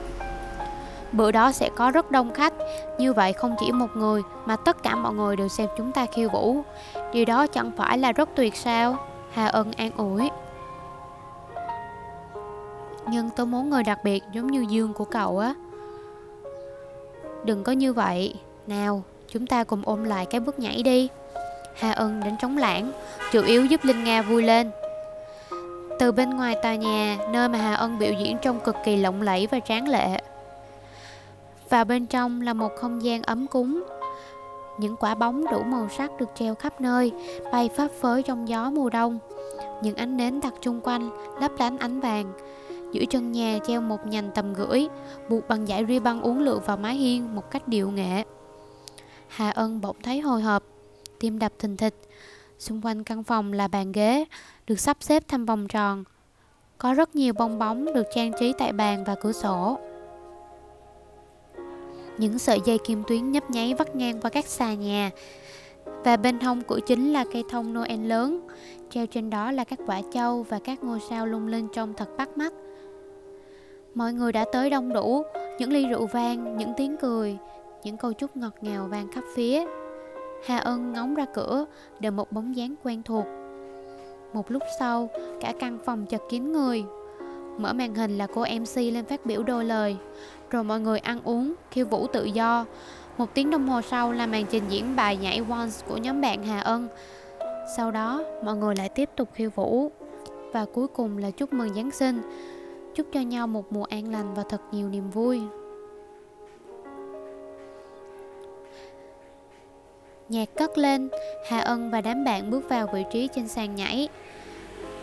Bữa 1.12 1.32
đó 1.32 1.52
sẽ 1.52 1.70
có 1.76 1.90
rất 1.90 2.10
đông 2.10 2.34
khách 2.34 2.52
Như 2.98 3.12
vậy 3.12 3.32
không 3.32 3.56
chỉ 3.60 3.72
một 3.72 3.96
người 3.96 4.22
Mà 4.46 4.56
tất 4.56 4.82
cả 4.82 4.96
mọi 4.96 5.14
người 5.14 5.36
đều 5.36 5.48
xem 5.48 5.68
chúng 5.76 5.92
ta 5.92 6.06
khiêu 6.06 6.28
vũ. 6.28 6.62
Điều 7.12 7.24
đó 7.24 7.46
chẳng 7.46 7.70
phải 7.76 7.98
là 7.98 8.12
rất 8.12 8.28
tuyệt 8.34 8.56
sao? 8.56 8.96
Hà 9.32 9.46
Ân 9.46 9.72
an 9.72 9.90
ủi. 9.96 10.28
Nhưng 13.10 13.30
tôi 13.30 13.46
muốn 13.46 13.70
người 13.70 13.82
đặc 13.82 14.04
biệt 14.04 14.24
giống 14.32 14.46
như 14.46 14.66
Dương 14.68 14.92
của 14.92 15.04
cậu 15.04 15.38
á. 15.38 15.54
Đừng 17.44 17.64
có 17.64 17.72
như 17.72 17.92
vậy. 17.92 18.34
Nào, 18.66 19.02
chúng 19.28 19.46
ta 19.46 19.64
cùng 19.64 19.82
ôm 19.84 20.04
lại 20.04 20.26
cái 20.26 20.40
bước 20.40 20.58
nhảy 20.58 20.82
đi. 20.82 21.08
Hà 21.74 21.92
Ân 21.92 22.20
đến 22.24 22.36
trống 22.40 22.58
lãng, 22.58 22.92
Chủ 23.32 23.42
yếu 23.42 23.64
giúp 23.64 23.84
Linh 23.84 24.04
Nga 24.04 24.22
vui 24.22 24.42
lên. 24.42 24.70
Từ 25.98 26.12
bên 26.12 26.30
ngoài 26.30 26.56
tòa 26.62 26.74
nhà, 26.74 27.18
Nơi 27.32 27.48
mà 27.48 27.58
Hà 27.58 27.74
Ân 27.74 27.98
biểu 27.98 28.12
diễn 28.12 28.36
trông 28.42 28.60
cực 28.60 28.76
kỳ 28.84 28.96
lộng 28.96 29.22
lẫy 29.22 29.48
và 29.50 29.60
tráng 29.60 29.88
lệ. 29.88 30.20
Và 31.68 31.84
bên 31.84 32.06
trong 32.06 32.40
là 32.40 32.52
một 32.52 32.72
không 32.76 33.02
gian 33.02 33.22
ấm 33.22 33.46
cúng. 33.46 33.82
Những 34.78 34.96
quả 34.96 35.14
bóng 35.14 35.44
đủ 35.50 35.62
màu 35.62 35.88
sắc 35.98 36.10
được 36.18 36.28
treo 36.34 36.54
khắp 36.54 36.80
nơi, 36.80 37.12
Bay 37.52 37.70
phấp 37.76 37.90
phới 38.00 38.22
trong 38.22 38.48
gió 38.48 38.70
mùa 38.70 38.90
đông. 38.90 39.18
Những 39.82 39.96
ánh 39.96 40.16
nến 40.16 40.40
đặt 40.40 40.52
chung 40.60 40.80
quanh, 40.80 41.10
lấp 41.40 41.52
lánh 41.58 41.78
ánh 41.78 42.00
vàng. 42.00 42.32
Giữa 42.96 43.04
chân 43.04 43.32
nhà 43.32 43.58
treo 43.66 43.80
một 43.80 44.06
nhành 44.06 44.30
tầm 44.34 44.54
gửi, 44.54 44.88
Buộc 45.28 45.48
bằng 45.48 45.66
dải 45.66 45.84
ri 45.88 45.98
băng 45.98 46.22
uốn 46.22 46.44
lượn 46.44 46.60
vào 46.66 46.76
mái 46.76 46.94
hiên 46.94 47.34
một 47.34 47.50
cách 47.50 47.68
điệu 47.68 47.90
nghệ. 47.90 48.24
Hà 49.28 49.50
Ân 49.50 49.80
bỗng 49.80 49.96
thấy 50.02 50.20
hồi 50.20 50.42
hộp, 50.42 50.62
Tim 51.20 51.38
đập 51.38 51.52
thình 51.58 51.76
thịch. 51.76 51.94
Xung 52.58 52.80
quanh 52.82 53.04
căn 53.04 53.22
phòng 53.22 53.52
là 53.52 53.68
bàn 53.68 53.92
ghế, 53.92 54.24
Được 54.66 54.80
sắp 54.80 54.96
xếp 55.00 55.22
thành 55.28 55.44
vòng 55.44 55.68
tròn. 55.68 56.04
Có 56.78 56.94
rất 56.94 57.16
nhiều 57.16 57.32
bong 57.32 57.58
bóng 57.58 57.84
được 57.94 58.06
trang 58.14 58.32
trí 58.40 58.52
tại 58.58 58.72
bàn 58.72 59.04
và 59.04 59.14
cửa 59.14 59.32
sổ. 59.32 59.78
Những 62.18 62.38
sợi 62.38 62.60
dây 62.64 62.78
kim 62.78 63.02
tuyến 63.06 63.32
nhấp 63.32 63.50
nháy 63.50 63.74
vắt 63.74 63.96
ngang 63.96 64.20
qua 64.20 64.30
các 64.30 64.46
xà 64.46 64.74
nhà. 64.74 65.10
Và 66.04 66.16
bên 66.16 66.40
hông 66.40 66.62
cửa 66.62 66.80
chính 66.86 67.12
là 67.12 67.24
cây 67.32 67.44
thông 67.50 67.74
Noel 67.74 68.06
lớn. 68.06 68.48
Treo 68.90 69.06
trên 69.06 69.30
đó 69.30 69.52
là 69.52 69.64
các 69.64 69.78
quả 69.86 70.00
châu 70.12 70.42
và 70.42 70.58
các 70.64 70.84
ngôi 70.84 71.00
sao 71.10 71.26
lung 71.26 71.46
linh 71.46 71.68
trông 71.74 71.94
thật 71.94 72.08
bắt 72.16 72.38
mắt. 72.38 72.52
Mọi 73.96 74.12
người 74.12 74.32
đã 74.32 74.44
tới 74.52 74.70
đông 74.70 74.92
đủ 74.92 75.22
Những 75.58 75.72
ly 75.72 75.86
rượu 75.86 76.06
vang, 76.06 76.56
những 76.56 76.72
tiếng 76.76 76.96
cười 76.96 77.38
Những 77.82 77.96
câu 77.96 78.12
chúc 78.12 78.36
ngọt 78.36 78.54
ngào 78.60 78.86
vang 78.90 79.12
khắp 79.12 79.24
phía 79.34 79.66
Hà 80.46 80.58
Ân 80.58 80.92
ngóng 80.92 81.14
ra 81.14 81.26
cửa 81.34 81.66
Đợi 82.00 82.10
một 82.10 82.32
bóng 82.32 82.56
dáng 82.56 82.74
quen 82.84 83.02
thuộc 83.02 83.24
Một 84.32 84.50
lúc 84.50 84.62
sau 84.78 85.08
Cả 85.40 85.52
căn 85.60 85.78
phòng 85.84 86.06
chật 86.06 86.20
kín 86.30 86.52
người 86.52 86.84
Mở 87.58 87.72
màn 87.72 87.94
hình 87.94 88.18
là 88.18 88.26
cô 88.34 88.44
MC 88.60 88.76
lên 88.76 89.04
phát 89.04 89.26
biểu 89.26 89.42
đôi 89.42 89.64
lời 89.64 89.96
rồi 90.50 90.64
mọi 90.64 90.80
người 90.80 90.98
ăn 90.98 91.20
uống, 91.24 91.54
khiêu 91.70 91.86
vũ 91.86 92.06
tự 92.06 92.24
do. 92.24 92.64
Một 93.18 93.34
tiếng 93.34 93.50
đồng 93.50 93.68
hồ 93.68 93.80
sau 93.82 94.12
là 94.12 94.26
màn 94.26 94.44
trình 94.50 94.62
diễn 94.68 94.96
bài 94.96 95.16
nhảy 95.16 95.42
Once 95.50 95.76
của 95.88 95.96
nhóm 95.96 96.20
bạn 96.20 96.44
Hà 96.44 96.60
Ân. 96.60 96.88
Sau 97.76 97.90
đó, 97.90 98.22
mọi 98.44 98.56
người 98.56 98.74
lại 98.74 98.88
tiếp 98.88 99.10
tục 99.16 99.28
khiêu 99.34 99.50
vũ. 99.54 99.90
Và 100.52 100.64
cuối 100.74 100.88
cùng 100.88 101.18
là 101.18 101.30
chúc 101.30 101.52
mừng 101.52 101.74
Giáng 101.74 101.90
sinh. 101.90 102.22
Chúc 102.96 103.06
cho 103.12 103.20
nhau 103.20 103.46
một 103.46 103.72
mùa 103.72 103.84
an 103.84 104.12
lành 104.12 104.34
và 104.34 104.42
thật 104.48 104.60
nhiều 104.72 104.88
niềm 104.88 105.10
vui. 105.10 105.40
Nhạc 110.28 110.54
cất 110.54 110.78
lên, 110.78 111.08
Hà 111.48 111.60
Ân 111.60 111.90
và 111.90 112.00
đám 112.00 112.24
bạn 112.24 112.50
bước 112.50 112.68
vào 112.68 112.86
vị 112.92 113.04
trí 113.12 113.28
trên 113.34 113.48
sàn 113.48 113.74
nhảy. 113.74 114.08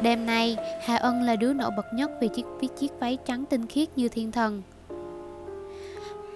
Đêm 0.02 0.26
nay, 0.26 0.58
Hà 0.82 0.96
Ân 0.96 1.22
là 1.22 1.36
đứa 1.36 1.54
nổi 1.54 1.72
bật 1.78 1.86
nhất 1.94 2.12
vì 2.22 2.28
chiếc, 2.28 2.46
vì 2.60 2.68
chiếc 2.68 2.92
váy 3.00 3.18
trắng 3.26 3.46
tinh 3.46 3.68
khiết 3.68 3.90
như 3.96 4.10
thiên 4.10 4.32
thần. 4.32 4.62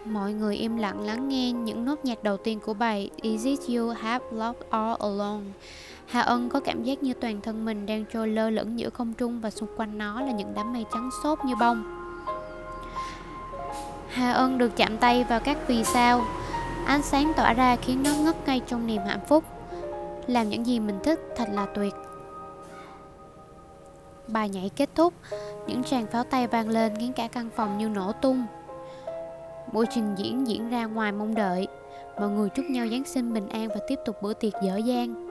Mọi 0.05 0.33
người 0.33 0.55
im 0.55 0.77
lặng 0.77 1.01
lắng 1.01 1.29
nghe 1.29 1.51
những 1.51 1.85
nốt 1.85 2.05
nhạc 2.05 2.23
đầu 2.23 2.37
tiên 2.37 2.59
của 2.65 2.73
bài 2.73 3.09
Is 3.21 3.45
it 3.45 3.59
you 3.67 3.89
have 3.89 4.25
loved 4.31 4.61
all 4.69 4.95
alone? 4.99 5.43
Hà 6.07 6.21
Ân 6.21 6.49
có 6.49 6.59
cảm 6.59 6.83
giác 6.83 7.03
như 7.03 7.13
toàn 7.13 7.41
thân 7.41 7.65
mình 7.65 7.85
đang 7.85 8.05
trôi 8.13 8.27
lơ 8.27 8.49
lửng 8.49 8.79
giữa 8.79 8.89
không 8.89 9.13
trung 9.13 9.41
và 9.41 9.49
xung 9.49 9.69
quanh 9.77 9.97
nó 9.97 10.21
là 10.21 10.31
những 10.31 10.53
đám 10.55 10.73
mây 10.73 10.85
trắng 10.93 11.09
xốp 11.23 11.45
như 11.45 11.55
bông. 11.59 11.83
Hà 14.09 14.31
Ân 14.31 14.57
được 14.57 14.75
chạm 14.75 14.97
tay 14.97 15.23
vào 15.23 15.39
các 15.39 15.57
vì 15.67 15.83
sao. 15.83 16.25
Ánh 16.85 17.01
sáng 17.01 17.33
tỏa 17.35 17.53
ra 17.53 17.75
khiến 17.75 18.03
nó 18.03 18.11
ngất 18.13 18.47
ngay 18.47 18.61
trong 18.67 18.87
niềm 18.87 19.01
hạnh 19.07 19.25
phúc. 19.27 19.43
Làm 20.27 20.49
những 20.49 20.65
gì 20.65 20.79
mình 20.79 20.99
thích 21.03 21.19
thật 21.35 21.47
là 21.51 21.65
tuyệt. 21.65 21.93
Bài 24.27 24.49
nhảy 24.49 24.69
kết 24.75 24.89
thúc, 24.95 25.13
những 25.67 25.83
tràng 25.83 26.07
pháo 26.07 26.23
tay 26.23 26.47
vang 26.47 26.69
lên 26.69 26.93
khiến 26.99 27.13
cả 27.13 27.27
căn 27.27 27.49
phòng 27.55 27.77
như 27.77 27.89
nổ 27.89 28.11
tung. 28.11 28.45
Buổi 29.73 29.85
trình 29.89 30.15
diễn 30.15 30.47
diễn 30.47 30.69
ra 30.69 30.85
ngoài 30.85 31.11
mong 31.11 31.35
đợi 31.35 31.67
Mọi 32.19 32.29
người 32.29 32.49
chúc 32.49 32.65
nhau 32.65 32.87
Giáng 32.87 33.03
sinh 33.05 33.33
bình 33.33 33.49
an 33.49 33.67
và 33.67 33.79
tiếp 33.87 33.99
tục 34.05 34.15
bữa 34.21 34.33
tiệc 34.33 34.53
dở 34.63 34.77
dang 34.77 35.26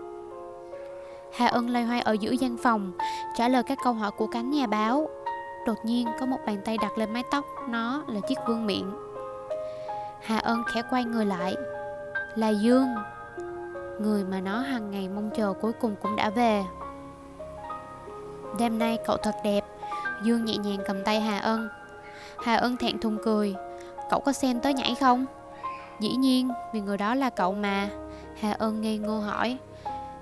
Hà 1.36 1.46
Ân 1.46 1.70
loay 1.70 1.84
hoay 1.84 2.00
ở 2.00 2.12
giữa 2.12 2.30
gian 2.30 2.56
phòng 2.56 2.92
Trả 3.36 3.48
lời 3.48 3.62
các 3.62 3.78
câu 3.84 3.92
hỏi 3.92 4.10
của 4.10 4.26
cánh 4.26 4.50
nhà 4.50 4.66
báo. 4.66 5.08
Đột 5.66 5.84
nhiên 5.84 6.08
có 6.20 6.26
một 6.26 6.38
bàn 6.46 6.58
tay 6.64 6.78
đặt 6.78 6.98
lên 6.98 7.12
mái 7.12 7.22
tóc 7.30 7.44
Nó 7.68 8.02
là 8.08 8.20
chiếc 8.28 8.38
vương 8.46 8.66
miệng 8.66 8.92
Hà 10.22 10.38
Ân 10.38 10.62
khẽ 10.66 10.82
quay 10.90 11.04
người 11.04 11.26
lại. 11.26 11.54
Là 12.34 12.48
Dương 12.48 12.94
Người 14.00 14.24
mà 14.24 14.40
nó 14.40 14.58
hàng 14.58 14.90
ngày 14.90 15.08
mong 15.08 15.30
chờ 15.36 15.52
cuối 15.60 15.72
cùng 15.80 15.96
cũng 16.02 16.16
đã 16.16 16.30
về. 16.30 16.64
Đêm 18.58 18.78
nay 18.78 18.98
cậu 19.06 19.16
thật 19.16 19.34
đẹp. 19.44 19.64
Dương 20.22 20.44
nhẹ 20.44 20.56
nhàng 20.56 20.78
cầm 20.86 21.04
tay 21.04 21.20
Hà 21.20 21.38
Ân. 21.38 21.68
Hà 22.44 22.56
Ân 22.56 22.76
thẹn 22.76 23.00
thùng 23.00 23.18
cười. 23.24 23.54
Cậu 24.10 24.20
có 24.20 24.32
xem 24.32 24.60
tới 24.60 24.74
nhảy 24.74 24.94
không? 24.94 25.26
Dĩ 26.00 26.08
nhiên, 26.08 26.50
vì 26.72 26.80
người 26.80 26.96
đó 26.96 27.14
là 27.14 27.30
cậu 27.30 27.54
mà. 27.54 27.88
Hà 28.40 28.52
Ân 28.52 28.80
ngây 28.80 28.98
ngô 28.98 29.20
hỏi. 29.20 29.58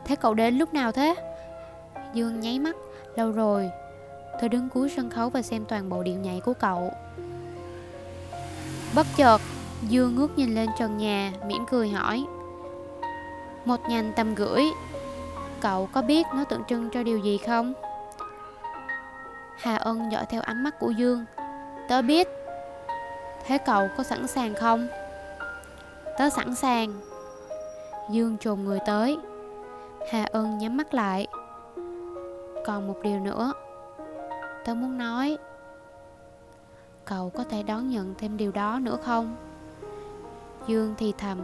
Thế 0.04 0.16
cậu 0.16 0.34
đến 0.34 0.58
lúc 0.58 0.74
nào 0.74 0.92
thế? 0.92 1.14
Dương 2.14 2.40
nháy 2.40 2.58
mắt. 2.58 2.76
Lâu 3.16 3.32
rồi. 3.32 3.70
Tôi 4.40 4.48
đứng 4.48 4.68
cuối 4.68 4.92
sân 4.96 5.10
khấu 5.10 5.30
và 5.30 5.42
xem 5.42 5.64
toàn 5.68 5.88
bộ 5.88 6.02
điệu 6.02 6.18
nhảy 6.18 6.40
của 6.40 6.54
cậu. 6.54 6.92
Bất 8.94 9.06
chợt, 9.16 9.38
Dương 9.82 10.14
ngước 10.14 10.38
nhìn 10.38 10.54
lên 10.54 10.70
trần 10.78 10.96
nhà, 10.96 11.32
mỉm 11.46 11.64
cười 11.70 11.88
hỏi. 11.88 12.24
Một 13.64 13.80
nhành 13.88 14.12
tầm 14.16 14.34
gửi. 14.34 14.64
Cậu 15.60 15.88
có 15.92 16.02
biết 16.02 16.26
nó 16.34 16.44
tượng 16.44 16.64
trưng 16.68 16.90
cho 16.90 17.02
điều 17.02 17.18
gì 17.18 17.38
không? 17.38 17.72
Hà 19.58 19.76
Ân 19.76 20.12
dõi 20.12 20.26
theo 20.28 20.42
ánh 20.42 20.64
mắt 20.64 20.78
của 20.78 20.90
Dương. 20.90 21.24
Tớ 21.88 22.02
biết. 22.02 22.28
Thế 23.46 23.58
cậu 23.58 23.88
có 23.96 24.02
sẵn 24.02 24.26
sàng 24.26 24.54
không? 24.54 24.88
Tớ 26.18 26.30
sẵn 26.30 26.54
sàng. 26.54 27.00
Dương 28.10 28.36
trồn 28.38 28.60
người 28.60 28.78
tới. 28.86 29.18
Hà 30.10 30.24
Ân 30.32 30.58
nhắm 30.58 30.76
mắt 30.76 30.94
lại 30.94 31.26
Còn 32.64 32.86
một 32.86 32.96
điều 33.02 33.20
nữa 33.20 33.52
Tớ 34.64 34.74
muốn 34.74 34.98
nói, 34.98 35.38
Cậu 37.04 37.30
có 37.30 37.44
thể 37.44 37.62
đón 37.62 37.90
nhận 37.90 38.14
thêm 38.18 38.36
điều 38.36 38.52
đó 38.52 38.78
nữa 38.82 38.96
không? 39.02 39.36
Dương 40.66 40.94
thì 40.98 41.12
thầm 41.18 41.38